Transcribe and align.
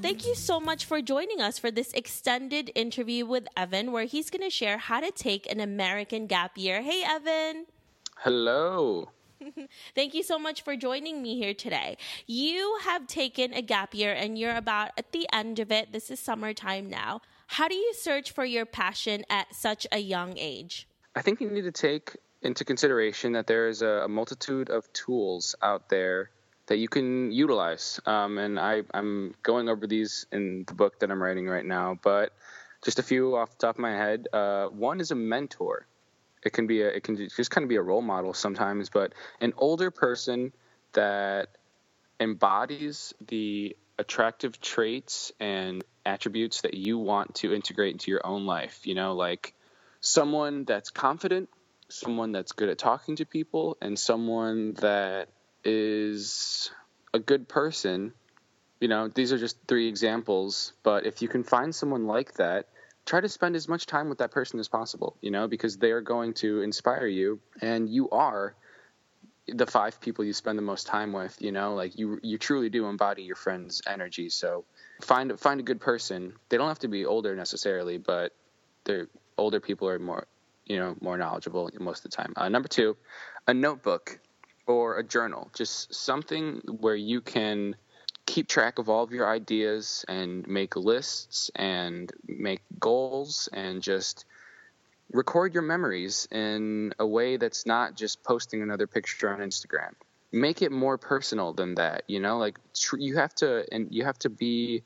Thank 0.00 0.26
you 0.26 0.36
so 0.36 0.60
much 0.60 0.84
for 0.84 1.02
joining 1.02 1.40
us 1.40 1.58
for 1.58 1.72
this 1.72 1.92
extended 1.92 2.70
interview 2.76 3.26
with 3.26 3.48
Evan, 3.56 3.90
where 3.90 4.04
he's 4.04 4.30
going 4.30 4.42
to 4.42 4.50
share 4.50 4.78
how 4.78 5.00
to 5.00 5.10
take 5.10 5.50
an 5.50 5.58
American 5.58 6.28
gap 6.28 6.56
year. 6.56 6.82
Hey, 6.82 7.02
Evan. 7.04 7.66
Hello. 8.18 9.10
Thank 9.96 10.14
you 10.14 10.22
so 10.22 10.38
much 10.38 10.62
for 10.62 10.76
joining 10.76 11.20
me 11.20 11.36
here 11.36 11.52
today. 11.52 11.96
You 12.28 12.78
have 12.82 13.08
taken 13.08 13.52
a 13.52 13.62
gap 13.62 13.92
year 13.92 14.12
and 14.12 14.38
you're 14.38 14.56
about 14.56 14.92
at 14.96 15.10
the 15.10 15.26
end 15.32 15.58
of 15.58 15.72
it. 15.72 15.92
This 15.92 16.10
is 16.10 16.20
summertime 16.20 16.88
now. 16.88 17.20
How 17.48 17.66
do 17.66 17.74
you 17.74 17.92
search 17.94 18.30
for 18.30 18.44
your 18.44 18.66
passion 18.66 19.24
at 19.28 19.52
such 19.52 19.84
a 19.90 19.98
young 19.98 20.38
age? 20.38 20.86
I 21.16 21.22
think 21.22 21.40
you 21.40 21.50
need 21.50 21.62
to 21.62 21.72
take 21.72 22.16
into 22.42 22.64
consideration 22.64 23.32
that 23.32 23.48
there 23.48 23.68
is 23.68 23.82
a 23.82 24.06
multitude 24.06 24.70
of 24.70 24.92
tools 24.92 25.56
out 25.60 25.88
there 25.88 26.30
that 26.68 26.78
you 26.78 26.88
can 26.88 27.32
utilize. 27.32 28.00
Um, 28.06 28.38
and 28.38 28.58
I, 28.58 28.82
I'm 28.94 29.34
going 29.42 29.68
over 29.68 29.86
these 29.86 30.26
in 30.32 30.64
the 30.66 30.74
book 30.74 31.00
that 31.00 31.10
I'm 31.10 31.22
writing 31.22 31.46
right 31.46 31.64
now, 31.64 31.98
but 32.02 32.32
just 32.84 32.98
a 32.98 33.02
few 33.02 33.36
off 33.36 33.50
the 33.50 33.66
top 33.66 33.76
of 33.76 33.80
my 33.80 33.92
head. 33.92 34.28
Uh, 34.32 34.68
one 34.68 35.00
is 35.00 35.10
a 35.10 35.14
mentor 35.14 35.86
it 36.42 36.52
can 36.52 36.66
be 36.66 36.82
a 36.82 36.88
it 36.88 37.02
can 37.02 37.16
just 37.16 37.50
kind 37.50 37.64
of 37.64 37.68
be 37.68 37.76
a 37.76 37.82
role 37.82 38.02
model 38.02 38.32
sometimes 38.34 38.90
but 38.90 39.12
an 39.40 39.52
older 39.56 39.90
person 39.90 40.52
that 40.92 41.48
embodies 42.20 43.14
the 43.28 43.76
attractive 43.98 44.60
traits 44.60 45.32
and 45.40 45.84
attributes 46.06 46.62
that 46.62 46.74
you 46.74 46.98
want 46.98 47.34
to 47.34 47.52
integrate 47.54 47.92
into 47.92 48.10
your 48.10 48.24
own 48.24 48.46
life 48.46 48.86
you 48.86 48.94
know 48.94 49.14
like 49.14 49.52
someone 50.00 50.64
that's 50.64 50.90
confident 50.90 51.48
someone 51.88 52.32
that's 52.32 52.52
good 52.52 52.68
at 52.68 52.78
talking 52.78 53.16
to 53.16 53.24
people 53.24 53.76
and 53.80 53.98
someone 53.98 54.74
that 54.74 55.28
is 55.68 56.70
a 57.12 57.18
good 57.18 57.48
person 57.48 58.12
you 58.80 58.88
know 58.88 59.08
these 59.08 59.32
are 59.32 59.38
just 59.38 59.56
three 59.66 59.88
examples 59.88 60.72
but 60.82 61.06
if 61.06 61.22
you 61.22 61.28
can 61.28 61.42
find 61.42 61.74
someone 61.74 62.06
like 62.06 62.34
that 62.34 62.68
try 63.08 63.20
to 63.22 63.28
spend 63.28 63.56
as 63.56 63.68
much 63.68 63.86
time 63.86 64.10
with 64.10 64.18
that 64.18 64.30
person 64.30 64.60
as 64.60 64.68
possible, 64.68 65.16
you 65.22 65.30
know, 65.30 65.48
because 65.48 65.78
they 65.78 65.92
are 65.92 66.02
going 66.02 66.34
to 66.34 66.60
inspire 66.60 67.06
you 67.06 67.40
and 67.62 67.88
you 67.88 68.10
are 68.10 68.54
the 69.46 69.66
five 69.66 69.98
people 69.98 70.26
you 70.26 70.34
spend 70.34 70.58
the 70.58 70.62
most 70.62 70.86
time 70.86 71.14
with, 71.14 71.40
you 71.40 71.50
know, 71.50 71.74
like 71.74 71.98
you 71.98 72.20
you 72.22 72.36
truly 72.36 72.68
do 72.68 72.84
embody 72.84 73.22
your 73.22 73.34
friend's 73.34 73.80
energy. 73.86 74.28
So 74.28 74.66
find 75.00 75.40
find 75.40 75.58
a 75.58 75.62
good 75.62 75.80
person. 75.80 76.34
They 76.50 76.58
don't 76.58 76.68
have 76.68 76.80
to 76.80 76.88
be 76.88 77.06
older 77.06 77.34
necessarily, 77.34 77.96
but 77.96 78.34
they're 78.84 79.08
older 79.38 79.58
people 79.58 79.88
are 79.88 79.98
more, 79.98 80.26
you 80.66 80.78
know, 80.78 80.94
more 81.00 81.16
knowledgeable 81.16 81.70
most 81.80 82.04
of 82.04 82.10
the 82.10 82.16
time. 82.16 82.34
Uh, 82.36 82.50
number 82.50 82.68
2, 82.68 82.94
a 83.46 83.54
notebook 83.54 84.20
or 84.68 84.98
a 84.98 85.02
journal, 85.02 85.50
just 85.54 85.92
something 85.94 86.60
where 86.80 86.94
you 86.94 87.20
can 87.22 87.74
keep 88.26 88.46
track 88.46 88.78
of 88.78 88.90
all 88.90 89.02
of 89.02 89.10
your 89.10 89.26
ideas 89.28 90.04
and 90.06 90.46
make 90.46 90.76
lists 90.76 91.50
and 91.56 92.12
make 92.26 92.60
goals 92.78 93.48
and 93.54 93.82
just 93.82 94.26
record 95.10 95.54
your 95.54 95.62
memories 95.62 96.28
in 96.30 96.92
a 96.98 97.06
way 97.06 97.38
that's 97.38 97.64
not 97.64 97.96
just 97.96 98.22
posting 98.22 98.60
another 98.60 98.86
picture 98.86 99.32
on 99.32 99.40
Instagram. 99.40 99.94
Make 100.30 100.60
it 100.60 100.70
more 100.70 100.98
personal 100.98 101.54
than 101.54 101.76
that, 101.76 102.02
you 102.06 102.20
know, 102.20 102.36
like 102.36 102.58
tr- 102.74 102.98
you 102.98 103.16
have 103.16 103.34
to 103.36 103.64
and 103.72 103.88
you 103.90 104.04
have 104.04 104.18
to 104.18 104.28
be 104.28 104.82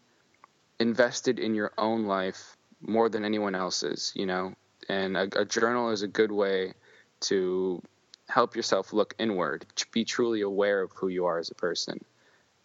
invested 0.78 1.40
in 1.40 1.56
your 1.56 1.72
own 1.76 2.04
life 2.04 2.56
more 2.80 3.08
than 3.08 3.24
anyone 3.24 3.56
else's, 3.56 4.12
you 4.14 4.26
know. 4.26 4.54
And 4.88 5.16
a, 5.16 5.28
a 5.36 5.44
journal 5.44 5.90
is 5.90 6.02
a 6.02 6.08
good 6.08 6.30
way 6.30 6.74
to 7.22 7.82
help 8.32 8.56
yourself 8.56 8.92
look 8.92 9.14
inward, 9.18 9.66
to 9.76 9.86
be 9.92 10.04
truly 10.04 10.40
aware 10.40 10.82
of 10.82 10.92
who 10.92 11.08
you 11.08 11.26
are 11.26 11.38
as 11.38 11.50
a 11.50 11.54
person. 11.54 12.04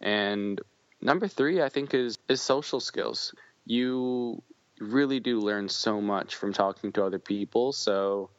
And 0.00 0.60
number 1.00 1.28
three, 1.28 1.62
I 1.62 1.68
think, 1.68 1.94
is 1.94 2.18
is 2.28 2.40
social 2.40 2.80
skills. 2.80 3.34
You 3.66 4.42
really 4.80 5.20
do 5.20 5.40
learn 5.40 5.68
so 5.68 6.00
much 6.00 6.36
from 6.36 6.52
talking 6.52 6.92
to 6.92 7.04
other 7.04 7.18
people. 7.18 7.72
So 7.72 8.30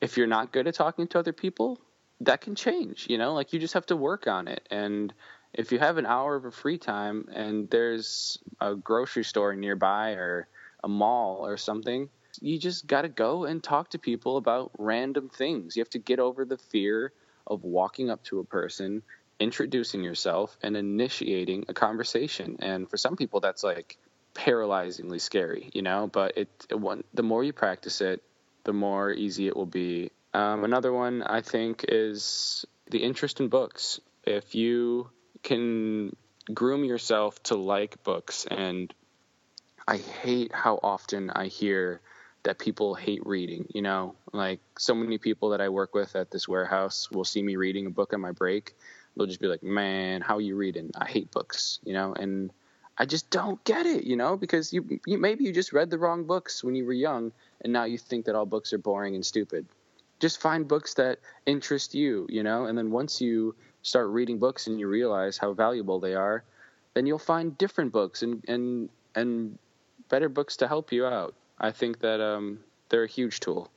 if 0.00 0.16
you're 0.16 0.26
not 0.26 0.52
good 0.52 0.66
at 0.66 0.74
talking 0.74 1.06
to 1.08 1.18
other 1.18 1.32
people, 1.32 1.78
that 2.20 2.40
can 2.40 2.54
change. 2.54 3.06
You 3.08 3.18
know, 3.18 3.32
like 3.34 3.52
you 3.52 3.58
just 3.58 3.74
have 3.74 3.86
to 3.86 3.96
work 3.96 4.26
on 4.26 4.48
it. 4.48 4.66
And 4.70 5.12
if 5.52 5.72
you 5.72 5.78
have 5.78 5.98
an 5.98 6.06
hour 6.06 6.36
of 6.36 6.54
free 6.54 6.78
time 6.78 7.28
and 7.32 7.70
there's 7.70 8.38
a 8.60 8.74
grocery 8.74 9.24
store 9.24 9.54
nearby 9.54 10.10
or 10.10 10.48
a 10.82 10.88
mall 10.88 11.46
or 11.46 11.56
something, 11.56 12.10
you 12.40 12.58
just 12.58 12.86
got 12.86 13.02
to 13.02 13.08
go 13.08 13.44
and 13.44 13.62
talk 13.62 13.90
to 13.90 13.98
people 13.98 14.36
about 14.36 14.72
random 14.78 15.28
things. 15.28 15.76
You 15.76 15.80
have 15.80 15.90
to 15.90 15.98
get 15.98 16.18
over 16.18 16.44
the 16.44 16.58
fear 16.58 17.12
of 17.46 17.64
walking 17.64 18.10
up 18.10 18.22
to 18.24 18.40
a 18.40 18.44
person 18.44 19.02
introducing 19.40 20.02
yourself 20.02 20.56
and 20.62 20.76
initiating 20.76 21.64
a 21.68 21.74
conversation. 21.74 22.56
And 22.60 22.88
for 22.88 22.96
some 22.96 23.16
people, 23.16 23.40
that's 23.40 23.64
like 23.64 23.98
paralyzingly 24.34 25.20
scary, 25.20 25.70
you 25.72 25.82
know. 25.82 26.08
But 26.12 26.38
it, 26.38 26.48
it 26.70 26.80
one, 26.80 27.04
the 27.12 27.22
more 27.22 27.44
you 27.44 27.52
practice 27.52 28.00
it, 28.00 28.22
the 28.64 28.72
more 28.72 29.10
easy 29.12 29.46
it 29.46 29.56
will 29.56 29.66
be. 29.66 30.10
Um, 30.32 30.64
another 30.64 30.92
one 30.92 31.22
I 31.22 31.42
think 31.42 31.84
is 31.88 32.64
the 32.90 33.02
interest 33.02 33.40
in 33.40 33.48
books. 33.48 34.00
If 34.24 34.54
you 34.54 35.10
can 35.42 36.16
groom 36.52 36.84
yourself 36.84 37.42
to 37.44 37.56
like 37.56 38.02
books, 38.02 38.46
and 38.50 38.92
I 39.86 39.98
hate 39.98 40.52
how 40.52 40.80
often 40.82 41.30
I 41.30 41.46
hear 41.46 42.00
that 42.44 42.58
people 42.58 42.94
hate 42.94 43.26
reading. 43.26 43.66
You 43.74 43.82
know, 43.82 44.14
like 44.32 44.60
so 44.78 44.94
many 44.94 45.18
people 45.18 45.50
that 45.50 45.60
I 45.60 45.68
work 45.68 45.94
with 45.94 46.14
at 46.16 46.30
this 46.30 46.46
warehouse 46.48 47.10
will 47.10 47.24
see 47.24 47.42
me 47.42 47.56
reading 47.56 47.86
a 47.86 47.90
book 47.90 48.12
on 48.12 48.20
my 48.20 48.32
break, 48.32 48.74
they'll 49.16 49.26
just 49.26 49.40
be 49.40 49.48
like, 49.48 49.62
"Man, 49.62 50.20
how 50.20 50.36
are 50.36 50.40
you 50.40 50.56
reading? 50.56 50.90
I 50.96 51.06
hate 51.06 51.30
books," 51.30 51.80
you 51.84 51.92
know, 51.92 52.14
and 52.14 52.50
I 52.96 53.06
just 53.06 53.30
don't 53.30 53.62
get 53.64 53.86
it, 53.86 54.04
you 54.04 54.16
know, 54.16 54.36
because 54.36 54.72
you, 54.72 55.00
you 55.04 55.18
maybe 55.18 55.44
you 55.44 55.52
just 55.52 55.72
read 55.72 55.90
the 55.90 55.98
wrong 55.98 56.24
books 56.24 56.62
when 56.62 56.74
you 56.74 56.84
were 56.84 56.92
young, 56.92 57.32
and 57.62 57.72
now 57.72 57.84
you 57.84 57.98
think 57.98 58.26
that 58.26 58.34
all 58.34 58.46
books 58.46 58.72
are 58.72 58.78
boring 58.78 59.14
and 59.14 59.26
stupid. 59.26 59.66
Just 60.20 60.40
find 60.40 60.68
books 60.68 60.94
that 60.94 61.18
interest 61.44 61.94
you, 61.94 62.26
you 62.30 62.42
know, 62.42 62.66
and 62.66 62.78
then 62.78 62.90
once 62.90 63.20
you 63.20 63.54
start 63.82 64.08
reading 64.08 64.38
books 64.38 64.66
and 64.68 64.78
you 64.78 64.88
realize 64.88 65.36
how 65.38 65.52
valuable 65.52 65.98
they 65.98 66.14
are, 66.14 66.44
then 66.94 67.06
you'll 67.06 67.18
find 67.18 67.58
different 67.58 67.92
books 67.92 68.22
and 68.22 68.44
and 68.48 68.88
and 69.14 69.58
better 70.08 70.28
books 70.28 70.58
to 70.58 70.68
help 70.68 70.92
you 70.92 71.04
out. 71.04 71.34
I 71.64 71.72
think 71.72 72.00
that 72.00 72.20
um, 72.20 72.58
they're 72.90 73.04
a 73.04 73.08
huge 73.08 73.40
tool. 73.40 73.70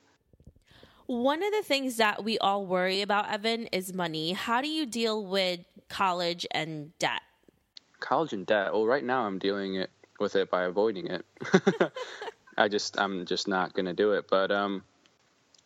One 1.05 1.41
of 1.41 1.53
the 1.53 1.63
things 1.63 1.95
that 1.95 2.21
we 2.21 2.37
all 2.37 2.65
worry 2.65 3.01
about, 3.01 3.31
Evan, 3.31 3.67
is 3.67 3.93
money. 3.93 4.33
How 4.33 4.59
do 4.59 4.67
you 4.67 4.85
deal 4.85 5.25
with 5.25 5.61
college 5.87 6.45
and 6.51 6.91
debt? 6.99 7.21
College 8.01 8.33
and 8.33 8.45
debt. 8.45 8.73
Well, 8.73 8.85
right 8.85 9.05
now 9.05 9.25
I'm 9.25 9.39
dealing 9.39 9.75
it 9.75 9.89
with 10.19 10.35
it 10.35 10.51
by 10.51 10.63
avoiding 10.63 11.07
it. 11.07 11.25
I 12.57 12.67
just 12.67 12.99
I'm 12.99 13.25
just 13.25 13.47
not 13.47 13.73
going 13.73 13.85
to 13.85 13.93
do 13.93 14.11
it. 14.11 14.25
But 14.29 14.51
um, 14.51 14.83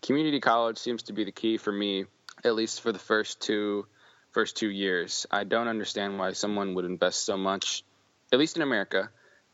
community 0.03 0.39
college 0.39 0.77
seems 0.77 1.01
to 1.03 1.13
be 1.13 1.23
the 1.23 1.31
key 1.31 1.57
for 1.57 1.71
me, 1.71 2.05
at 2.45 2.53
least 2.53 2.81
for 2.81 2.91
the 2.91 2.99
first 2.99 3.41
two 3.41 3.87
first 4.29 4.57
two 4.57 4.69
years. 4.69 5.25
I 5.31 5.43
don't 5.43 5.67
understand 5.67 6.19
why 6.19 6.33
someone 6.33 6.75
would 6.75 6.85
invest 6.85 7.25
so 7.25 7.35
much, 7.35 7.83
at 8.31 8.37
least 8.37 8.57
in 8.57 8.61
America, 8.61 9.09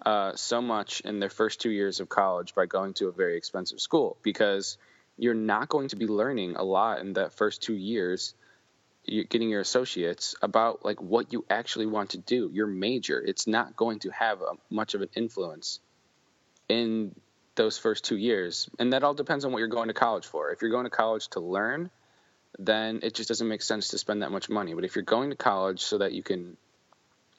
uh, 0.05 0.35
so 0.35 0.61
much 0.61 1.01
in 1.01 1.19
their 1.19 1.29
first 1.29 1.61
two 1.61 1.71
years 1.71 1.99
of 1.99 2.09
college 2.09 2.53
by 2.55 2.65
going 2.65 2.93
to 2.95 3.07
a 3.07 3.11
very 3.11 3.37
expensive 3.37 3.79
school 3.79 4.17
because 4.23 4.77
you're 5.17 5.33
not 5.33 5.69
going 5.69 5.89
to 5.89 5.95
be 5.95 6.07
learning 6.07 6.55
a 6.55 6.63
lot 6.63 6.99
in 6.99 7.13
that 7.13 7.33
first 7.33 7.61
two 7.61 7.73
years 7.73 8.33
you're 9.05 9.23
getting 9.23 9.49
your 9.49 9.61
associates 9.61 10.35
about 10.41 10.83
like 10.83 11.01
what 11.01 11.31
you 11.31 11.45
actually 11.49 11.85
want 11.85 12.09
to 12.09 12.17
do 12.17 12.49
your 12.53 12.67
major. 12.67 13.23
It's 13.25 13.47
not 13.47 13.75
going 13.75 13.99
to 13.99 14.09
have 14.09 14.41
a, 14.41 14.53
much 14.69 14.95
of 14.95 15.01
an 15.01 15.09
influence 15.15 15.79
in 16.67 17.15
those 17.55 17.77
first 17.77 18.03
two 18.03 18.17
years. 18.17 18.69
And 18.77 18.91
that 18.91 19.03
all 19.03 19.13
depends 19.13 19.45
on 19.45 19.53
what 19.53 19.59
you're 19.59 19.69
going 19.69 19.87
to 19.87 19.93
college 19.93 20.25
for. 20.25 20.51
If 20.51 20.61
you're 20.61 20.71
going 20.71 20.83
to 20.83 20.89
college 20.89 21.29
to 21.29 21.39
learn 21.39 21.89
then 22.57 22.99
it 23.03 23.13
just 23.13 23.29
doesn't 23.29 23.47
make 23.47 23.61
sense 23.61 23.89
to 23.89 23.97
spend 23.97 24.21
that 24.21 24.31
much 24.31 24.49
money. 24.49 24.73
But 24.73 24.85
if 24.85 24.95
you're 24.95 25.03
going 25.03 25.29
to 25.29 25.35
college 25.35 25.81
so 25.81 25.99
that 25.99 26.13
you 26.13 26.23
can 26.23 26.57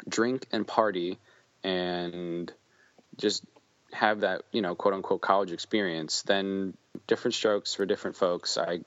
drink 0.08 0.46
and 0.52 0.66
party 0.66 1.18
and 1.64 2.52
just 3.16 3.44
have 3.92 4.20
that 4.20 4.42
you 4.52 4.62
know 4.62 4.74
quote 4.74 4.94
unquote 4.94 5.20
college 5.20 5.50
experience 5.50 6.22
then 6.22 6.76
different 7.06 7.34
strokes 7.34 7.74
for 7.74 7.86
different 7.86 8.16
folks. 8.16 8.58
I 8.58 8.80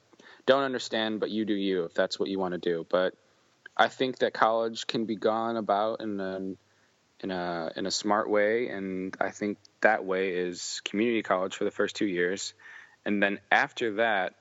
don't 0.46 0.64
understand 0.64 1.20
but 1.20 1.30
you 1.30 1.46
do 1.46 1.54
you 1.54 1.86
if 1.86 1.94
that's 1.94 2.20
what 2.20 2.30
you 2.30 2.40
want 2.40 2.54
to 2.54 2.58
do. 2.60 2.86
But 2.90 3.16
i 3.78 3.88
think 3.88 4.20
that 4.20 4.34
college 4.34 4.86
can 4.86 5.06
be 5.06 5.16
gone 5.16 5.58
about 5.58 6.02
in 6.02 6.20
a 6.20 6.40
in 7.24 7.32
a 7.32 7.72
in 7.76 7.86
a 7.86 7.92
smart 7.92 8.30
way 8.30 8.68
and 8.68 9.16
i 9.22 9.30
think 9.30 9.58
that 9.82 10.04
way 10.04 10.32
is 10.32 10.82
community 10.84 11.24
college 11.24 11.56
for 11.56 11.64
the 11.64 11.72
first 11.72 11.96
two 11.96 12.08
years. 12.08 12.54
And 13.06 13.22
then 13.22 13.40
after 13.52 13.96
that 13.96 14.36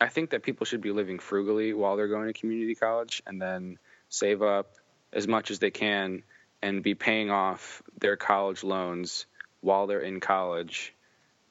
I 0.00 0.08
think 0.08 0.30
that 0.30 0.44
people 0.44 0.64
should 0.64 0.80
be 0.80 0.92
living 0.92 1.18
frugally 1.18 1.72
while 1.72 1.96
they're 1.96 2.08
going 2.08 2.28
to 2.28 2.32
community 2.32 2.76
college 2.76 3.22
and 3.26 3.42
then 3.42 3.78
save 4.08 4.42
up 4.42 4.74
as 5.12 5.26
much 5.26 5.50
as 5.50 5.58
they 5.58 5.70
can 5.70 6.22
and 6.62 6.82
be 6.82 6.94
paying 6.94 7.30
off 7.30 7.82
their 8.00 8.16
college 8.16 8.64
loans 8.64 9.26
while 9.60 9.86
they're 9.86 10.00
in 10.00 10.20
college. 10.20 10.94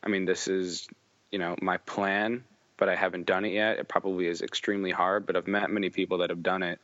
I 0.04 0.10
mean, 0.10 0.26
this 0.26 0.48
is, 0.48 0.88
you 1.32 1.40
know, 1.40 1.56
my 1.62 1.78
plan, 1.78 2.44
but 2.78 2.90
I 2.90 2.96
haven't 2.96 3.26
done 3.26 3.46
it 3.46 3.54
yet. 3.54 3.80
It 3.80 3.88
probably 3.88 4.28
is 4.28 4.42
extremely 4.42 4.92
hard, 4.92 5.26
but 5.26 5.36
I've 5.36 5.48
met 5.48 5.70
many 5.70 5.90
people 5.90 6.20
that 6.20 6.30
have 6.30 6.44
done 6.44 6.64
it. 6.64 6.80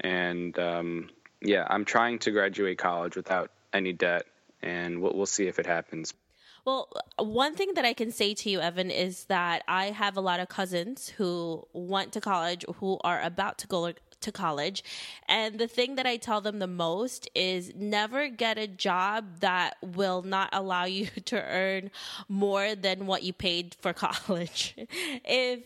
And 0.00 0.58
um, 0.58 1.10
yeah, 1.40 1.66
I'm 1.68 1.84
trying 1.84 2.18
to 2.20 2.30
graduate 2.30 2.78
college 2.78 3.16
without 3.16 3.50
any 3.72 3.92
debt, 3.92 4.26
and 4.62 5.00
we'll, 5.00 5.14
we'll 5.14 5.26
see 5.26 5.46
if 5.46 5.58
it 5.58 5.66
happens. 5.66 6.14
Well, 6.64 6.88
one 7.18 7.54
thing 7.54 7.74
that 7.74 7.84
I 7.84 7.92
can 7.92 8.10
say 8.10 8.34
to 8.34 8.50
you, 8.50 8.58
Evan, 8.58 8.90
is 8.90 9.26
that 9.26 9.62
I 9.68 9.86
have 9.86 10.16
a 10.16 10.20
lot 10.20 10.40
of 10.40 10.48
cousins 10.48 11.10
who 11.10 11.64
went 11.72 12.12
to 12.14 12.20
college, 12.20 12.64
who 12.80 12.98
are 13.04 13.22
about 13.22 13.58
to 13.58 13.68
go 13.68 13.92
to 14.20 14.32
college. 14.32 14.82
And 15.28 15.58
the 15.58 15.68
thing 15.68 15.96
that 15.96 16.06
I 16.06 16.16
tell 16.16 16.40
them 16.40 16.58
the 16.58 16.66
most 16.66 17.28
is 17.34 17.72
never 17.74 18.28
get 18.28 18.58
a 18.58 18.66
job 18.66 19.40
that 19.40 19.76
will 19.82 20.22
not 20.22 20.50
allow 20.52 20.84
you 20.84 21.06
to 21.26 21.42
earn 21.42 21.90
more 22.28 22.74
than 22.74 23.06
what 23.06 23.22
you 23.22 23.32
paid 23.32 23.76
for 23.80 23.92
college. 23.94 24.74
if 25.24 25.60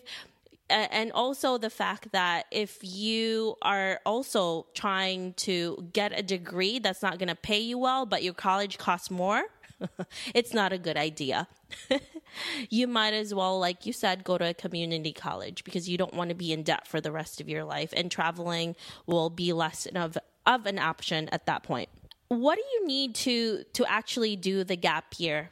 and 0.71 1.11
also 1.13 1.59
the 1.59 1.69
fact 1.69 2.13
that 2.13 2.47
if 2.53 2.79
you 2.83 3.57
are 3.61 4.01
also 4.07 4.67
trying 4.73 5.35
to 5.35 5.89
get 5.93 6.17
a 6.17 6.23
degree 6.23 6.79
that's 6.79 7.03
not 7.03 7.19
going 7.19 7.29
to 7.29 7.35
pay 7.35 7.59
you 7.59 7.77
well, 7.77 8.07
but 8.07 8.23
your 8.23 8.35
college 8.35 8.79
costs 8.79 9.11
more, 9.11 9.43
it's 10.35 10.55
not 10.55 10.73
a 10.73 10.79
good 10.79 10.97
idea. 10.97 11.49
you 12.71 12.87
might 12.87 13.15
as 13.15 13.35
well, 13.35 13.59
like 13.59 13.87
you 13.87 13.93
said, 13.93 14.25
go 14.25 14.39
to 14.39 14.49
a 14.49 14.55
community 14.55 15.13
college 15.13 15.65
because 15.65 15.89
you 15.89 15.97
don't 15.97 16.15
want 16.15 16.31
to 16.31 16.35
be 16.35 16.53
in 16.53 16.63
debt 16.63 16.87
for 16.87 17.01
the 17.01 17.13
rest 17.13 17.41
of 17.41 17.49
your 17.49 17.65
life, 17.65 17.93
and 17.97 18.11
traveling 18.11 18.77
will 19.07 19.31
be 19.31 19.53
less 19.53 19.87
of 19.95 20.17
of 20.47 20.67
an 20.67 20.79
option 20.79 21.29
at 21.31 21.47
that 21.47 21.63
point. 21.63 21.89
What 22.29 22.57
do 22.57 22.63
you 22.75 22.87
need 22.87 23.15
to 23.17 23.65
to 23.73 23.91
actually 23.91 24.37
do 24.37 24.65
the 24.65 24.77
gap 24.77 25.15
year? 25.19 25.51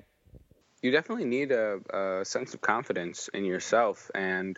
You 0.82 0.92
definitely 0.92 1.24
need 1.24 1.50
a, 1.50 1.80
a 2.20 2.24
sense 2.24 2.54
of 2.54 2.60
confidence 2.60 3.28
in 3.34 3.44
yourself 3.44 4.10
and 4.14 4.56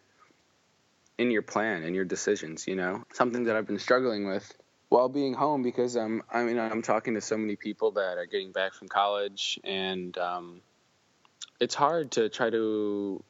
in 1.17 1.31
your 1.31 1.43
plan 1.43 1.83
and 1.83 1.95
your 1.95 2.05
decisions. 2.05 2.67
You 2.67 2.77
know, 2.77 3.05
something 3.13 3.45
that 3.45 3.57
I've 3.57 3.67
been 3.67 3.79
struggling 3.79 4.27
with 4.27 4.53
while 4.91 5.09
being 5.09 5.33
home 5.33 5.63
because 5.63 5.97
I'm 5.97 6.23
I 6.31 6.43
mean 6.43 6.59
I'm 6.59 6.83
talking 6.83 7.15
to 7.15 7.23
so 7.23 7.39
many 7.39 7.57
people 7.57 7.93
that 7.93 8.19
are 8.19 8.27
getting 8.27 8.53
back 8.53 8.75
from 8.75 8.89
college 8.89 9.59
and 9.65 10.17
um, 10.19 10.61
it's 11.59 11.75
hard 11.75 12.11
to 12.13 12.29
try 12.29 12.51
to 12.51 13.23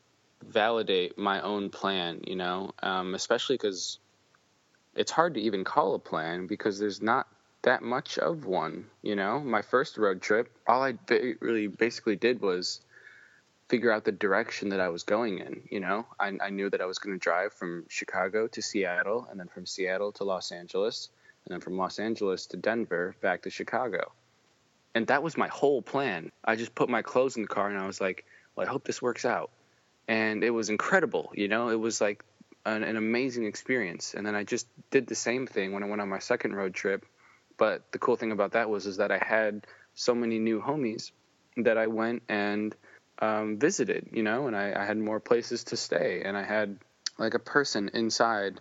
validate 0.43 1.19
my 1.19 1.43
own 1.43 1.69
plan, 1.69 2.23
you 2.27 2.35
know, 2.35 2.73
um, 2.83 3.15
especially 3.15 3.55
because 3.55 3.99
it's 4.97 5.13
hard 5.13 5.35
to 5.35 5.41
even 5.41 5.63
call 5.63 5.95
a 5.95 5.99
plan 5.99 6.47
because 6.47 6.79
there's 6.79 7.03
not 7.03 7.29
that 7.63 7.83
much 7.83 8.19
of 8.19 8.47
one, 8.47 8.87
you 9.03 9.15
know. 9.15 9.39
My 9.39 9.61
first 9.61 9.99
road 9.99 10.23
trip, 10.23 10.51
all 10.67 10.83
I 10.83 10.93
ba- 10.93 11.35
really 11.41 11.67
basically 11.67 12.17
did 12.17 12.41
was 12.41 12.81
figure 13.69 13.93
out 13.93 14.05
the 14.05 14.13
direction 14.13 14.71
that 14.71 14.81
I 14.81 14.89
was 14.89 15.03
going 15.03 15.39
in. 15.41 15.63
You 15.71 15.81
know, 15.81 16.07
I, 16.19 16.33
I 16.41 16.49
knew 16.49 16.71
that 16.71 16.81
I 16.81 16.87
was 16.87 16.99
going 16.99 17.15
to 17.15 17.23
drive 17.23 17.53
from 17.53 17.85
Chicago 17.89 18.49
to 18.49 18.63
Seattle, 18.63 19.29
and 19.31 19.39
then 19.39 19.49
from 19.49 19.67
Seattle 19.67 20.13
to 20.13 20.25
Los 20.25 20.53
Angeles, 20.53 21.11
and 21.47 21.53
then 21.55 21.61
from 21.61 21.77
Los 21.77 21.99
Angeles 21.99 22.47
to 22.47 22.57
Denver 22.57 23.15
back 23.21 23.43
to 23.43 23.51
Chicago. 23.51 24.13
And 24.95 25.07
that 25.07 25.23
was 25.23 25.37
my 25.37 25.49
whole 25.49 25.83
plan. 25.83 26.33
I 26.45 26.57
just 26.57 26.75
put 26.75 26.89
my 26.89 27.03
clothes 27.03 27.37
in 27.37 27.43
the 27.43 27.49
car 27.49 27.69
and 27.69 27.79
I 27.79 27.87
was 27.87 28.01
like, 28.01 28.25
well, 28.55 28.67
I 28.67 28.71
hope 28.71 28.85
this 28.85 29.01
works 29.01 29.25
out. 29.25 29.51
And 30.09 30.43
it 30.43 30.51
was 30.51 30.71
incredible, 30.71 31.31
you 31.35 31.49
know, 31.49 31.69
it 31.69 31.79
was 31.79 32.01
like 32.01 32.25
an, 32.67 32.83
an 32.83 32.97
amazing 32.97 33.45
experience. 33.45 34.15
And 34.15 34.27
then 34.27 34.35
I 34.35 34.45
just 34.45 34.67
did 34.91 35.07
the 35.07 35.15
same 35.15 35.47
thing 35.47 35.73
when 35.73 35.83
I 35.83 35.87
went 35.87 36.03
on 36.03 36.09
my 36.09 36.19
second 36.19 36.55
road 36.55 36.75
trip. 36.75 37.07
But 37.57 37.93
the 37.93 37.99
cool 37.99 38.17
thing 38.17 38.33
about 38.33 38.53
that 38.53 38.71
was 38.71 38.87
is 38.87 38.97
that 38.97 39.13
I 39.13 39.19
had 39.19 39.67
so 39.95 40.15
many 40.15 40.39
new 40.39 40.61
homies 40.61 41.13
that 41.57 41.79
I 41.79 41.87
went 41.87 42.23
and 42.29 42.75
um, 43.21 43.59
visited, 43.59 44.09
you 44.13 44.23
know, 44.23 44.47
and 44.47 44.57
I, 44.57 44.73
I 44.75 44.85
had 44.85 44.97
more 44.97 45.21
places 45.21 45.65
to 45.65 45.77
stay, 45.77 46.23
and 46.25 46.37
I 46.37 46.43
had 46.43 46.79
like 47.19 47.35
a 47.35 47.39
person 47.39 47.91
inside 47.93 48.61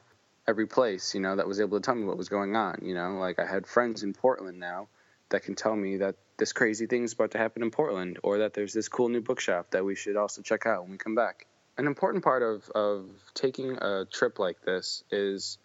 every 0.49 0.65
place, 0.65 1.13
you 1.13 1.21
know, 1.21 1.35
that 1.35 1.47
was 1.47 1.61
able 1.61 1.79
to 1.79 1.85
tell 1.85 1.95
me 1.95 2.05
what 2.05 2.17
was 2.17 2.27
going 2.27 2.55
on. 2.55 2.79
You 2.81 2.95
know, 2.95 3.11
like 3.19 3.37
I 3.39 3.45
had 3.45 3.67
friends 3.67 4.01
in 4.03 4.13
Portland 4.13 4.59
now 4.59 4.87
that 5.29 5.43
can 5.43 5.53
tell 5.53 5.75
me 5.75 5.97
that 5.97 6.15
this 6.37 6.53
crazy 6.53 6.87
thing 6.87 7.03
is 7.03 7.13
about 7.13 7.31
to 7.31 7.37
happen 7.37 7.61
in 7.61 7.69
Portland, 7.69 8.17
or 8.23 8.39
that 8.39 8.53
there's 8.55 8.73
this 8.73 8.87
cool 8.87 9.09
new 9.09 9.21
bookshop 9.21 9.71
that 9.71 9.85
we 9.85 9.95
should 9.95 10.17
also 10.17 10.41
check 10.41 10.65
out 10.65 10.81
when 10.81 10.91
we 10.91 10.97
come 10.97 11.13
back. 11.15 11.45
An 11.77 11.85
important 11.85 12.23
part 12.23 12.41
of, 12.41 12.67
of 12.71 13.05
taking 13.35 13.77
a 13.79 14.05
trip 14.11 14.39
like 14.39 14.61
this 14.63 15.03
is 15.11 15.59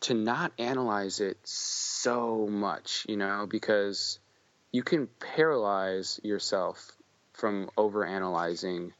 to 0.00 0.14
not 0.14 0.52
analyze 0.58 1.20
it 1.20 1.38
so 1.44 2.46
much, 2.48 3.06
you 3.08 3.16
know, 3.16 3.46
because 3.48 4.18
you 4.72 4.82
can 4.82 5.08
paralyze 5.34 6.20
yourself 6.22 6.92
from 7.32 7.70
over 7.76 8.04
analyzing 8.04 8.92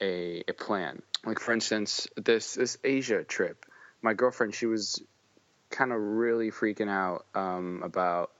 a, 0.00 0.42
a 0.46 0.52
plan. 0.52 1.00
Like 1.24 1.40
for 1.40 1.52
instance, 1.52 2.06
this 2.16 2.54
this 2.54 2.78
Asia 2.84 3.24
trip 3.24 3.64
my 4.02 4.14
girlfriend, 4.14 4.54
she 4.54 4.66
was 4.66 5.02
kind 5.70 5.92
of 5.92 6.00
really 6.00 6.50
freaking 6.50 6.88
out 6.88 7.26
um, 7.34 7.82
about 7.84 8.30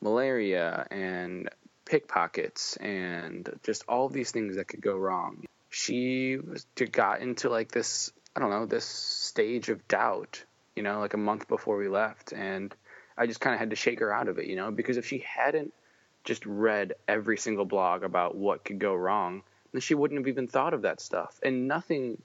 malaria 0.00 0.86
and 0.90 1.48
pickpockets 1.84 2.76
and 2.76 3.50
just 3.62 3.84
all 3.88 4.08
these 4.08 4.30
things 4.30 4.56
that 4.56 4.68
could 4.68 4.80
go 4.80 4.96
wrong. 4.96 5.44
She 5.70 6.38
got 6.92 7.20
into 7.20 7.48
like 7.48 7.70
this, 7.70 8.12
I 8.34 8.40
don't 8.40 8.50
know, 8.50 8.66
this 8.66 8.84
stage 8.84 9.68
of 9.68 9.86
doubt, 9.88 10.44
you 10.76 10.82
know, 10.82 11.00
like 11.00 11.14
a 11.14 11.18
month 11.18 11.48
before 11.48 11.76
we 11.76 11.88
left. 11.88 12.32
And 12.32 12.74
I 13.16 13.26
just 13.26 13.40
kind 13.40 13.54
of 13.54 13.60
had 13.60 13.70
to 13.70 13.76
shake 13.76 14.00
her 14.00 14.12
out 14.12 14.28
of 14.28 14.38
it, 14.38 14.46
you 14.46 14.56
know, 14.56 14.70
because 14.70 14.96
if 14.96 15.06
she 15.06 15.18
hadn't 15.18 15.72
just 16.24 16.44
read 16.46 16.94
every 17.08 17.36
single 17.36 17.64
blog 17.64 18.02
about 18.02 18.36
what 18.36 18.64
could 18.64 18.78
go 18.78 18.94
wrong, 18.94 19.42
then 19.72 19.80
she 19.80 19.94
wouldn't 19.94 20.18
have 20.18 20.28
even 20.28 20.48
thought 20.48 20.74
of 20.74 20.82
that 20.82 21.00
stuff. 21.00 21.38
And 21.42 21.68
nothing 21.68 22.20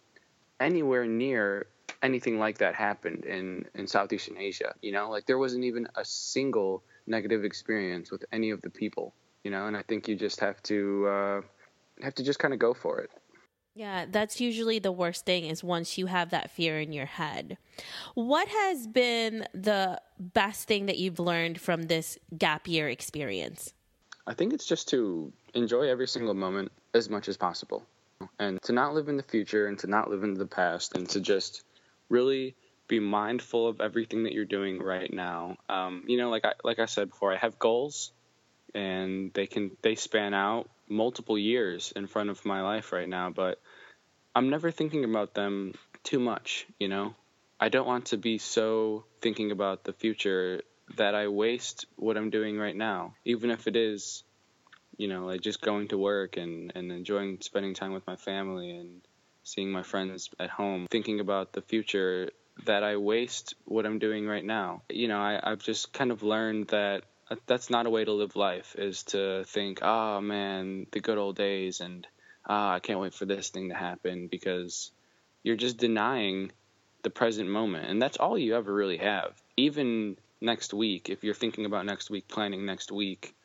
anywhere 0.60 1.06
near 1.06 1.68
anything 2.02 2.40
like 2.40 2.60
that 2.60 2.76
happened 2.76 3.26
in 3.26 3.66
in 3.76 3.88
Southeastern 3.88 4.38
Asia. 4.38 4.74
You 4.82 4.92
know, 4.92 5.10
like 5.10 5.26
there 5.26 5.38
wasn't 5.38 5.66
even 5.66 5.88
a 5.96 6.06
single 6.06 6.84
negative 7.08 7.44
experience 7.44 8.12
with 8.12 8.26
any 8.32 8.52
of 8.52 8.62
the 8.62 8.70
people. 8.70 9.14
You 9.44 9.52
know, 9.52 9.68
and 9.68 9.78
I 9.78 9.84
think 9.84 10.08
you 10.08 10.16
just 10.16 10.40
have 10.40 10.62
to 10.64 11.08
uh, 11.08 11.42
have 12.02 12.16
to 12.16 12.24
just 12.24 12.40
kind 12.40 12.54
of 12.54 12.60
go 12.60 12.74
for 12.74 13.00
it. 13.00 13.12
Yeah, 13.76 14.06
that's 14.10 14.40
usually 14.40 14.80
the 14.80 14.92
worst 14.92 15.26
thing 15.26 15.46
is 15.46 15.62
once 15.62 15.98
you 15.98 16.06
have 16.06 16.30
that 16.30 16.50
fear 16.50 16.80
in 16.80 16.94
your 16.94 17.06
head. 17.06 17.58
What 18.14 18.48
has 18.48 18.88
been 18.88 19.46
the 19.54 20.02
best 20.18 20.66
thing 20.66 20.86
that 20.86 20.98
you've 20.98 21.20
learned 21.20 21.60
from 21.60 21.84
this 21.84 22.18
gap 22.38 22.70
year 22.70 22.88
experience? 22.88 23.74
I 24.26 24.34
think 24.34 24.54
it's 24.54 24.66
just 24.66 24.88
to 24.90 25.34
enjoy 25.54 25.90
every 25.90 26.08
single 26.08 26.34
moment 26.34 26.72
as 26.94 27.10
much 27.10 27.28
as 27.28 27.36
possible 27.36 27.84
and 28.40 28.62
to 28.64 28.72
not 28.72 28.94
live 28.94 29.10
in 29.10 29.18
the 29.18 29.24
future 29.24 29.68
and 29.68 29.78
to 29.80 29.88
not 29.88 30.10
live 30.10 30.24
in 30.24 30.34
the 30.34 30.46
past 30.46 30.96
and 30.96 31.08
to 31.10 31.20
just 31.20 31.64
really 32.10 32.56
be 32.88 33.00
mindful 33.00 33.68
of 33.68 33.82
everything 33.82 34.24
that 34.24 34.34
you're 34.34 34.46
doing 34.46 34.82
right 34.82 35.12
now. 35.12 35.58
Um, 35.68 36.04
you 36.08 36.18
know, 36.18 36.30
like 36.30 36.46
I 36.46 36.54
like 36.64 36.80
I 36.80 36.86
said 36.86 37.10
before, 37.10 37.34
I 37.34 37.38
have 37.38 37.60
goals, 37.60 38.12
and 38.74 39.32
they 39.34 39.48
can 39.48 39.72
they 39.82 39.96
span 39.96 40.34
out 40.34 40.70
multiple 40.88 41.38
years 41.38 41.94
in 41.96 42.08
front 42.08 42.30
of 42.30 42.46
my 42.46 42.62
life 42.62 42.92
right 42.92 43.10
now. 43.10 43.30
But 43.30 43.60
I'm 44.36 44.50
never 44.50 44.72
thinking 44.72 45.04
about 45.04 45.34
them 45.34 45.74
too 46.04 46.20
much. 46.20 46.68
You 46.80 46.90
know, 46.90 47.16
I 47.60 47.70
don't 47.70 47.88
want 47.88 48.08
to 48.08 48.18
be 48.18 48.38
so 48.38 49.06
thinking 49.22 49.52
about 49.52 49.84
the 49.84 49.94
future 49.94 50.62
that 50.98 51.16
I 51.16 51.28
waste 51.30 51.86
what 51.96 52.18
I'm 52.18 52.30
doing 52.30 52.60
right 52.60 52.76
now, 52.76 53.16
even 53.26 53.50
if 53.50 53.66
it 53.68 53.76
is, 53.76 54.24
you 54.98 55.08
know, 55.08 55.26
like 55.26 55.42
just 55.42 55.62
going 55.62 55.88
to 55.88 55.98
work 55.98 56.38
and 56.38 56.72
and 56.76 56.92
enjoying 56.92 57.40
spending 57.42 57.74
time 57.74 57.94
with 57.94 58.06
my 58.06 58.16
family 58.16 58.72
and 58.72 59.02
seeing 59.46 59.72
my 59.72 59.84
friends 59.84 60.30
at 60.40 60.50
home, 60.50 60.88
thinking 60.90 61.20
about 61.20 61.54
the 61.54 61.62
future, 61.62 62.32
that 62.66 62.84
I 62.84 62.98
waste 62.98 63.54
what 63.66 63.86
I'm 63.86 64.00
doing 64.00 64.28
right 64.28 64.44
now. 64.44 64.82
You 64.90 65.08
know, 65.08 65.20
I, 65.20 65.40
I've 65.42 65.64
just 65.64 65.94
kind 65.94 66.12
of 66.12 66.24
learned 66.24 66.70
that 66.70 67.04
that's 67.46 67.70
not 67.70 67.86
a 67.86 67.90
way 67.90 68.04
to 68.04 68.12
live 68.12 68.36
life 68.36 68.76
is 68.78 69.04
to 69.04 69.44
think, 69.46 69.80
oh 69.82 70.20
man, 70.20 70.88
the 70.92 71.00
good 71.00 71.18
old 71.18 71.36
days 71.36 71.80
and 71.80 72.08
ah, 72.46 72.74
I 72.74 72.80
can't 72.80 73.00
wait 73.00 73.14
for 73.14 73.26
this 73.26 73.50
thing 73.50 73.70
to 73.70 73.76
happen 73.76 74.28
because 74.28 74.92
you're 75.44 75.56
just 75.56 75.78
denying 75.78 76.52
the 77.04 77.10
present 77.10 77.50
moment. 77.50 77.90
And 77.90 78.02
that's 78.02 78.18
all 78.18 78.38
you 78.38 78.56
ever 78.56 78.74
really 78.74 78.98
have. 78.98 79.40
Even 79.58 80.18
next 80.42 80.74
week, 80.74 81.10
if 81.10 81.24
you're 81.24 81.34
thinking 81.36 81.66
about 81.66 81.86
next 81.86 82.10
week, 82.10 82.28
planning 82.28 82.66
next 82.66 82.92
week, 82.92 83.36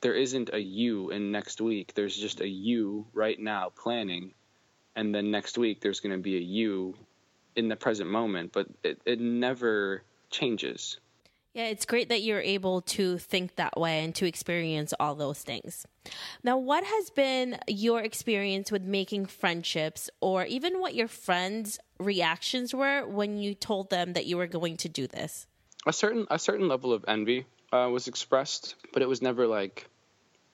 there 0.00 0.14
isn't 0.14 0.50
a 0.52 0.58
you 0.58 1.10
in 1.10 1.30
next 1.30 1.60
week. 1.60 1.92
There's 1.94 2.16
just 2.16 2.40
a 2.40 2.48
you 2.48 3.06
right 3.12 3.38
now 3.38 3.72
planning 3.76 4.32
and 5.00 5.14
then 5.14 5.30
next 5.30 5.56
week 5.56 5.80
there's 5.80 6.00
going 6.00 6.12
to 6.12 6.22
be 6.22 6.36
a 6.36 6.40
you 6.40 6.94
in 7.56 7.68
the 7.68 7.76
present 7.76 8.10
moment, 8.10 8.52
but 8.52 8.66
it, 8.84 9.00
it 9.06 9.18
never 9.18 10.02
changes. 10.28 10.98
Yeah, 11.54 11.64
it's 11.64 11.86
great 11.86 12.10
that 12.10 12.20
you're 12.20 12.42
able 12.42 12.82
to 12.82 13.16
think 13.16 13.56
that 13.56 13.80
way 13.80 14.04
and 14.04 14.14
to 14.16 14.26
experience 14.26 14.92
all 15.00 15.14
those 15.14 15.40
things. 15.42 15.86
Now, 16.44 16.58
what 16.58 16.84
has 16.84 17.08
been 17.08 17.58
your 17.66 18.02
experience 18.02 18.70
with 18.70 18.82
making 18.82 19.24
friendships 19.26 20.10
or 20.20 20.44
even 20.44 20.80
what 20.80 20.94
your 20.94 21.08
friends' 21.08 21.78
reactions 21.98 22.74
were 22.74 23.06
when 23.06 23.38
you 23.38 23.54
told 23.54 23.88
them 23.88 24.12
that 24.12 24.26
you 24.26 24.36
were 24.36 24.46
going 24.46 24.76
to 24.76 24.88
do 24.90 25.06
this? 25.06 25.46
A 25.86 25.94
certain 25.94 26.26
a 26.30 26.38
certain 26.38 26.68
level 26.68 26.92
of 26.92 27.06
envy 27.08 27.46
uh, 27.72 27.88
was 27.90 28.06
expressed, 28.06 28.74
but 28.92 29.00
it 29.00 29.08
was 29.08 29.22
never 29.22 29.46
like 29.46 29.88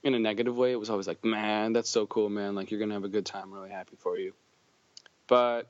in 0.07 0.15
a 0.15 0.19
negative 0.21 0.57
way. 0.57 0.71
It 0.71 0.77
was 0.79 0.89
always 0.89 1.09
like, 1.09 1.25
"Man, 1.25 1.73
that's 1.73 1.91
so 1.91 2.07
cool, 2.07 2.29
man! 2.29 2.55
Like 2.55 2.71
you're 2.71 2.79
gonna 2.81 2.95
have 2.95 3.05
a 3.05 3.09
good 3.09 3.27
time. 3.27 3.53
really 3.53 3.71
happy 3.71 3.97
for 3.97 4.17
you." 4.17 4.33
But 5.27 5.69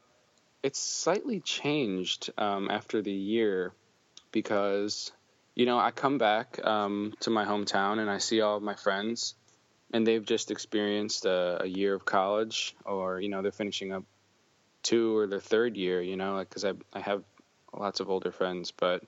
it's 0.63 0.79
slightly 0.79 1.41
changed 1.41 2.31
um, 2.37 2.71
after 2.71 3.01
the 3.01 3.13
year 3.13 3.73
because 4.33 5.11
you 5.55 5.65
know 5.65 5.79
I 5.79 5.91
come 5.91 6.19
back 6.19 6.65
um, 6.65 7.15
to 7.21 7.31
my 7.31 7.47
hometown 7.47 7.99
and 7.99 8.11
I 8.11 8.19
see 8.19 8.43
all 8.43 8.59
of 8.59 8.63
my 8.63 8.75
friends, 8.75 9.35
and 9.93 10.07
they've 10.07 10.25
just 10.25 10.51
experienced 10.51 11.25
a, 11.25 11.63
a 11.63 11.67
year 11.67 11.95
of 11.95 12.05
college, 12.05 12.77
or 12.85 13.19
you 13.19 13.31
know 13.31 13.41
they're 13.41 13.53
finishing 13.53 13.93
up 13.93 14.05
two 14.83 15.17
or 15.17 15.27
their 15.27 15.41
third 15.41 15.79
year. 15.79 16.03
You 16.03 16.17
know, 16.17 16.35
like 16.35 16.51
because 16.51 16.67
I 16.67 16.75
I 16.93 17.01
have 17.01 17.23
lots 17.73 18.01
of 18.01 18.11
older 18.11 18.33
friends, 18.33 18.71
but 18.71 19.03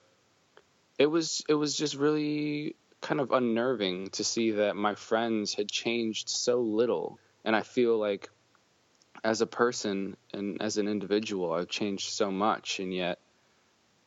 it 0.99 1.07
was 1.07 1.45
it 1.51 1.55
was 1.55 1.77
just 1.77 1.97
really 1.97 2.77
kind 3.01 3.21
of 3.21 3.33
unnerving 3.33 4.11
to 4.11 4.25
see 4.25 4.53
that 4.53 4.77
my 4.77 4.95
friends 4.95 5.55
had 5.55 5.71
changed 5.71 6.29
so 6.29 6.61
little, 6.61 7.19
and 7.45 7.55
I 7.55 7.63
feel 7.63 7.99
like 7.99 8.31
as 9.25 9.41
a 9.41 9.47
person 9.47 10.17
and 10.33 10.61
as 10.63 10.79
an 10.79 10.89
individual, 10.89 11.53
I've 11.53 11.69
changed 11.69 12.11
so 12.11 12.31
much, 12.31 12.81
and 12.81 12.93
yet 12.93 13.19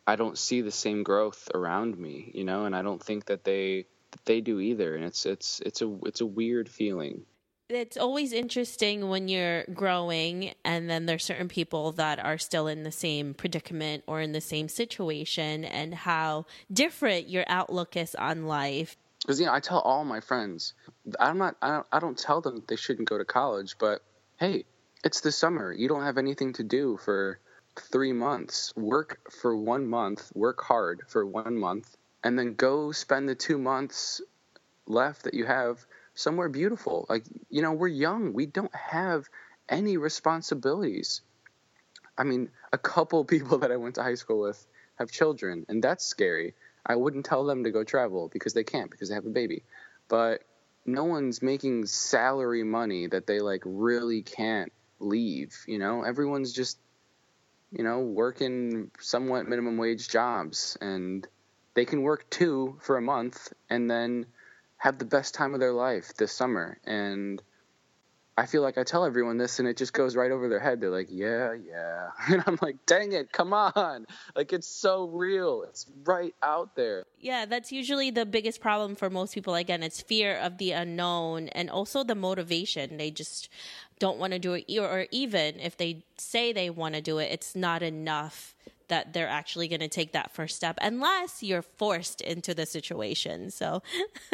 I 0.08 0.16
don't 0.16 0.38
see 0.38 0.62
the 0.62 0.72
same 0.72 1.04
growth 1.04 1.50
around 1.54 1.98
me, 1.98 2.32
you 2.34 2.44
know, 2.44 2.66
and 2.66 2.76
I 2.76 2.82
don't 2.82 3.02
think 3.02 3.26
that 3.26 3.44
they 3.44 3.86
that 4.12 4.26
they 4.26 4.42
do 4.42 4.60
either, 4.60 4.96
and 4.96 5.06
it's 5.06 5.26
it's 5.26 5.62
it's 5.62 5.82
a 5.82 5.98
it's 6.06 6.22
a 6.22 6.26
weird 6.26 6.68
feeling. 6.68 7.26
It's 7.74 7.96
always 7.96 8.34
interesting 8.34 9.08
when 9.08 9.30
you're 9.30 9.64
growing, 9.74 10.54
and 10.66 10.90
then 10.90 11.06
there's 11.06 11.24
certain 11.24 11.48
people 11.48 11.94
that 11.94 12.20
are 12.20 12.38
still 12.38 12.68
in 12.68 12.84
the 12.84 12.92
same 12.92 13.34
predicament 13.34 14.04
or 14.08 14.20
in 14.20 14.34
the 14.34 14.42
same 14.42 14.68
situation, 14.68 15.64
and 15.64 15.94
how 15.94 16.46
different 16.72 17.30
your 17.30 17.46
outlook 17.48 17.96
is 17.96 18.14
on 18.16 18.46
life. 18.46 18.98
Because 19.22 19.40
you 19.40 19.46
know, 19.46 19.54
I 19.54 19.62
tell 19.62 19.80
all 19.80 20.04
my 20.04 20.20
friends, 20.20 20.74
I'm 21.18 21.38
not, 21.38 21.56
I 21.62 21.70
don't, 21.70 21.88
I 21.94 22.00
don't 22.00 22.18
tell 22.18 22.42
them 22.42 22.64
they 22.68 22.76
shouldn't 22.76 23.08
go 23.08 23.18
to 23.18 23.26
college, 23.26 23.78
but 23.80 24.02
hey, 24.38 24.66
it's 25.04 25.22
the 25.22 25.32
summer. 25.32 25.72
You 25.72 25.88
don't 25.88 26.04
have 26.04 26.18
anything 26.18 26.54
to 26.54 26.64
do 26.64 26.98
for 26.98 27.40
three 27.80 28.12
months. 28.12 28.74
Work 28.76 29.32
for 29.32 29.56
one 29.56 29.88
month, 29.88 30.30
work 30.36 30.62
hard 30.62 31.04
for 31.08 31.26
one 31.26 31.58
month, 31.58 31.96
and 32.22 32.38
then 32.38 32.56
go 32.56 32.92
spend 32.92 33.30
the 33.30 33.36
two 33.36 33.58
months 33.58 34.22
left 34.88 35.24
that 35.24 35.34
you 35.34 35.46
have 35.46 35.86
somewhere 36.14 36.50
beautiful. 36.50 37.06
Like, 37.10 37.26
you 37.50 37.62
know, 37.62 37.74
we're 37.74 37.88
young. 37.88 38.34
We 38.34 38.46
don't 38.46 38.74
have 38.76 39.30
any 39.70 39.98
responsibilities. 39.98 41.22
I 42.18 42.24
mean, 42.24 42.50
a 42.72 42.78
couple 42.78 43.24
people 43.34 43.60
that 43.60 43.72
I 43.72 43.78
went 43.78 43.96
to 43.96 44.04
high 44.04 44.16
school 44.16 44.42
with 44.42 44.66
have 44.96 45.12
children, 45.12 45.66
and 45.70 45.84
that's 45.84 46.06
scary. 46.06 46.54
I 46.86 46.96
wouldn't 46.96 47.26
tell 47.26 47.46
them 47.46 47.64
to 47.64 47.72
go 47.72 47.84
travel 47.84 48.30
because 48.32 48.54
they 48.54 48.64
can't 48.64 48.90
because 48.90 49.10
they 49.10 49.16
have 49.16 49.26
a 49.26 49.30
baby. 49.30 49.64
But 50.08 50.44
no 50.86 51.04
one's 51.04 51.42
making 51.42 51.86
salary 51.86 52.64
money 52.64 53.08
that 53.08 53.28
they 53.28 53.40
like 53.40 53.62
really 53.66 54.24
can't 54.24 54.72
leave, 55.00 55.64
you 55.68 55.78
know? 55.78 56.04
Everyone's 56.04 56.54
just 56.54 56.80
you 57.72 57.84
know, 57.84 58.00
working 58.00 58.92
somewhat 59.00 59.48
minimum 59.48 59.78
wage 59.78 60.10
jobs 60.10 60.78
and 60.82 61.26
they 61.74 61.86
can 61.86 62.02
work 62.02 62.30
two 62.30 62.78
for 62.82 62.98
a 62.98 63.02
month 63.02 63.54
and 63.70 63.90
then 63.90 64.26
have 64.82 64.98
the 64.98 65.06
best 65.06 65.36
time 65.36 65.54
of 65.54 65.60
their 65.60 65.74
life 65.74 66.16
this 66.16 66.32
summer. 66.32 66.80
And 66.84 67.40
I 68.36 68.48
feel 68.48 68.64
like 68.64 68.80
I 68.80 68.84
tell 68.84 69.06
everyone 69.06 69.38
this 69.38 69.60
and 69.60 69.68
it 69.68 69.78
just 69.78 69.94
goes 69.94 70.16
right 70.16 70.32
over 70.32 70.50
their 70.50 70.60
head. 70.60 70.82
They're 70.82 70.90
like, 70.90 71.10
yeah, 71.12 71.54
yeah. 71.54 72.10
And 72.28 72.44
I'm 72.48 72.58
like, 72.64 72.78
dang 72.88 73.12
it, 73.12 73.32
come 73.32 73.54
on. 73.54 74.08
Like, 74.36 74.54
it's 74.54 74.68
so 74.68 75.06
real. 75.06 75.66
It's 75.70 75.86
right 76.04 76.34
out 76.42 76.76
there. 76.76 77.04
Yeah, 77.20 77.46
that's 77.46 77.72
usually 77.72 78.10
the 78.10 78.26
biggest 78.26 78.60
problem 78.60 78.96
for 78.96 79.12
most 79.12 79.36
people. 79.36 79.54
Again, 79.54 79.84
it's 79.84 80.02
fear 80.02 80.36
of 80.36 80.58
the 80.58 80.72
unknown 80.72 81.50
and 81.50 81.70
also 81.70 82.04
the 82.04 82.16
motivation. 82.16 82.98
They 82.98 83.12
just 83.12 83.50
don't 84.00 84.18
want 84.18 84.34
to 84.34 84.40
do 84.40 84.54
it, 84.54 84.66
or 84.80 85.06
even 85.12 85.60
if 85.60 85.78
they 85.78 86.06
say 86.18 86.54
they 86.54 86.72
want 86.72 86.96
to 86.96 87.02
do 87.02 87.20
it, 87.20 87.32
it's 87.32 87.56
not 87.56 87.84
enough 87.84 88.56
that 88.92 89.14
they're 89.14 89.28
actually 89.28 89.70
going 89.70 89.80
to 89.80 89.88
take 89.88 90.12
that 90.12 90.36
first 90.36 90.58
step 90.58 90.78
unless 90.82 91.42
you're 91.42 91.62
forced 91.62 92.20
into 92.20 92.54
the 92.54 92.66
situation. 92.66 93.50
So, 93.50 93.82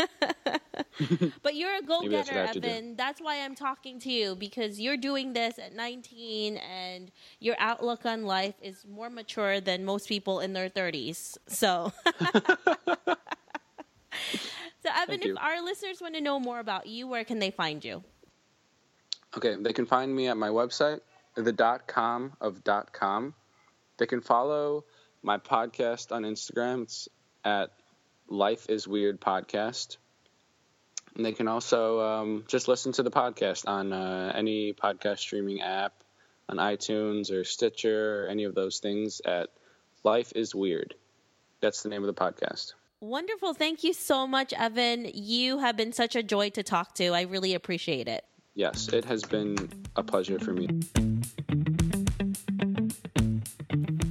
but 1.44 1.54
you're 1.54 1.78
a 1.78 1.84
go 1.84 2.02
getter, 2.10 2.34
Evan. 2.34 2.96
That's 2.96 3.22
why 3.22 3.42
I'm 3.46 3.54
talking 3.54 4.00
to 4.00 4.12
you 4.12 4.36
because 4.36 4.80
you're 4.80 4.98
doing 4.98 5.34
this 5.34 5.60
at 5.60 5.76
19 5.76 6.58
and 6.58 7.12
your 7.40 7.56
outlook 7.60 8.04
on 8.08 8.26
life 8.26 8.56
is 8.60 8.84
more 8.90 9.12
mature 9.12 9.62
than 9.62 9.86
most 9.86 10.10
people 10.10 10.40
in 10.40 10.54
their 10.54 10.72
30s. 10.72 11.38
So, 11.46 11.94
so 12.26 13.16
Evan, 14.86 15.22
if 15.22 15.38
our 15.38 15.64
listeners 15.64 16.02
want 16.02 16.16
to 16.16 16.22
know 16.22 16.40
more 16.40 16.60
about 16.60 16.88
you, 16.88 17.08
where 17.08 17.24
can 17.24 17.38
they 17.38 17.52
find 17.52 17.86
you? 17.86 18.04
Okay, 19.36 19.56
they 19.60 19.72
can 19.72 19.86
find 19.86 20.16
me 20.16 20.30
at 20.30 20.38
my 20.38 20.50
website, 20.50 21.02
the 21.36 21.54
dot 21.54 21.86
com 21.86 22.34
of 22.42 22.64
dot 22.64 22.92
com 22.92 23.36
they 23.98 24.06
can 24.06 24.22
follow 24.22 24.86
my 25.24 25.38
podcast 25.38 26.12
on 26.12 26.24
Instagram. 26.24 26.84
It's 26.84 27.10
at 27.44 27.72
Life 28.28 28.70
is 28.70 28.88
Weird 28.88 29.20
Podcast. 29.20 29.98
And 31.16 31.26
they 31.26 31.32
can 31.32 31.48
also 31.48 32.00
um, 32.00 32.44
just 32.48 32.68
listen 32.68 32.92
to 32.94 33.04
the 33.04 33.12
podcast 33.12 33.68
on 33.68 33.92
uh, 33.92 34.32
any 34.36 34.74
podcast 34.74 35.20
streaming 35.20 35.62
app, 35.62 35.94
on 36.48 36.58
iTunes 36.58 37.32
or 37.32 37.44
Stitcher 37.44 38.24
or 38.24 38.28
any 38.28 38.44
of 38.44 38.54
those 38.54 38.80
things 38.80 39.22
at 39.26 39.50
Life 40.04 40.32
is 40.36 40.54
Weird. 40.54 40.94
That's 41.60 41.82
the 41.82 41.90
name 41.90 42.04
of 42.04 42.08
the 42.08 42.22
podcast. 42.22 42.74
Wonderful. 43.00 43.54
Thank 43.54 43.84
you 43.84 43.94
so 43.94 44.28
much, 44.28 44.54
Evan. 44.54 45.10
You 45.14 45.60
have 45.60 45.76
been 45.76 45.92
such 45.92 46.16
a 46.16 46.24
joy 46.24 46.50
to 46.52 46.64
talk 46.64 46.94
to. 46.96 47.10
I 47.10 47.22
really 47.22 47.54
appreciate 47.54 48.08
it. 48.08 48.24
Yes, 48.56 48.88
it 48.90 49.06
has 49.06 49.24
been 49.24 49.56
a 49.96 50.04
pleasure 50.04 50.40
for 50.40 50.54
me. 50.54 50.68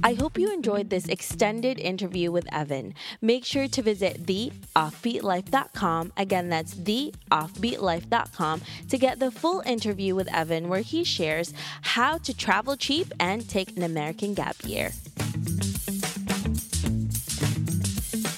I 0.07 0.13
hope 0.13 0.37
you 0.37 0.53
enjoyed 0.53 0.89
this 0.89 1.09
extended 1.09 1.79
interview 1.79 2.31
with 2.31 2.47
Evan. 2.53 2.93
Make 3.21 3.43
sure 3.43 3.67
to 3.67 3.81
visit 3.81 4.25
theoffbeatlife.com. 4.25 6.13
Again, 6.15 6.47
that's 6.47 6.75
theoffbeatlife.com 6.75 8.61
to 8.87 8.97
get 8.97 9.19
the 9.19 9.31
full 9.31 9.59
interview 9.65 10.15
with 10.15 10.33
Evan, 10.33 10.69
where 10.69 10.79
he 10.79 11.03
shares 11.03 11.53
how 11.81 12.19
to 12.19 12.33
travel 12.33 12.77
cheap 12.77 13.11
and 13.19 13.49
take 13.49 13.75
an 13.75 13.83
American 13.83 14.33
gap 14.33 14.55
year. 14.63 14.91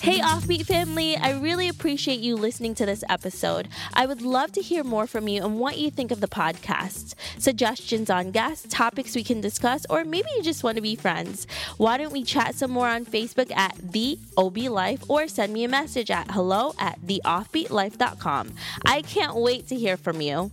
Hey, 0.10 0.22
Offbeat 0.22 0.66
family, 0.66 1.16
I 1.18 1.34
really 1.34 1.70
appreciate 1.70 2.20
you 2.20 2.36
listening 2.36 2.74
to 2.74 2.86
this 2.88 3.04
episode. 3.08 3.68
I 3.94 4.08
would 4.08 4.24
love 4.24 4.52
to 4.54 4.60
hear 4.60 4.84
more 4.84 5.06
from 5.06 5.28
you 5.28 5.44
and 5.44 5.60
what 5.60 5.78
you 5.78 5.92
think 5.92 6.10
of 6.10 6.20
the 6.20 6.28
podcast. 6.28 7.14
Suggestions 7.38 8.10
on 8.10 8.32
guests, 8.32 8.66
topics 8.72 9.16
we 9.16 9.24
can 9.24 9.40
discuss, 9.40 9.86
or 9.88 10.04
maybe 10.04 10.28
you 10.36 10.42
just 10.42 10.64
want 10.64 10.78
to 10.78 10.82
be 10.82 10.96
friends. 10.96 11.46
Why 11.78 12.00
don't 12.00 12.12
we 12.12 12.24
chat 12.24 12.56
some 12.56 12.72
more 12.72 12.88
on 12.88 13.06
Facebook 13.06 13.56
at 13.56 13.76
The 13.78 14.18
OB 14.36 14.58
Life 14.58 15.08
or 15.08 15.28
send 15.28 15.54
me 15.54 15.64
a 15.64 15.70
message 15.70 16.10
at 16.10 16.32
hello 16.32 16.74
at 16.80 17.00
theoffbeatlife.com. 17.02 18.54
I 18.88 19.04
can't 19.04 19.36
wait 19.36 19.68
to 19.68 19.76
hear 19.76 19.96
from 19.96 20.22
you. 20.22 20.50